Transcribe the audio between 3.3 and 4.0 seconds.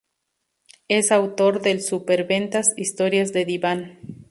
de diván".